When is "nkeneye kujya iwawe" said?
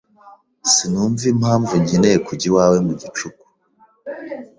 1.83-2.77